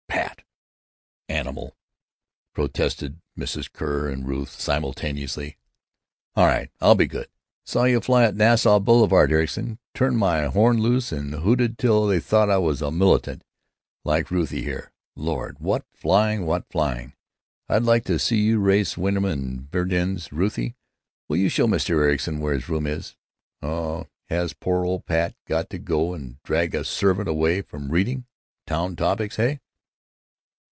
"Pat!" 0.07 0.43
"Animal!" 1.29 1.77
——protested 2.53 3.21
Mrs. 3.39 3.71
Kerr 3.71 4.09
and 4.09 4.27
Ruth, 4.27 4.49
simultaneously. 4.59 5.57
"All 6.35 6.45
right. 6.45 6.69
I'll 6.81 6.93
be 6.95 7.07
good. 7.07 7.29
Saw 7.65 7.85
you 7.85 8.01
fly 8.01 8.25
at 8.25 8.35
Nassau 8.35 8.79
Boulevard, 8.79 9.31
Ericson. 9.31 9.79
Turned 9.93 10.17
my 10.17 10.43
horn 10.47 10.77
loose 10.79 11.13
and 11.13 11.33
hooted 11.33 11.77
till 11.77 12.05
they 12.05 12.19
thought 12.19 12.49
I 12.49 12.57
was 12.57 12.81
a 12.81 12.91
militant, 12.91 13.45
like 14.03 14.29
Ruthie 14.29 14.63
here. 14.63 14.91
Lord! 15.15 15.57
what 15.59 15.85
flying, 15.93 16.45
what 16.45 16.65
flying! 16.69 17.13
I'd 17.69 17.83
like 17.83 18.03
to 18.05 18.19
see 18.19 18.41
you 18.41 18.59
race 18.59 18.97
Weymann 18.97 19.31
and 19.31 19.71
Vedrines.... 19.71 20.33
Ruthie, 20.33 20.75
will 21.29 21.37
you 21.37 21.47
show 21.47 21.67
Mr. 21.67 21.91
Ericson 21.91 22.39
where 22.41 22.53
his 22.53 22.67
room 22.67 22.85
is, 22.85 23.15
or 23.61 24.09
has 24.27 24.51
poor 24.51 24.83
old 24.83 25.05
Pat 25.05 25.33
got 25.47 25.69
to 25.69 25.79
go 25.79 26.13
and 26.13 26.43
drag 26.43 26.75
a 26.75 26.83
servant 26.83 27.29
away 27.29 27.61
from 27.61 27.89
reading 27.91 28.25
Town 28.67 28.97
Topics, 28.97 29.37
heh?" 29.37 29.57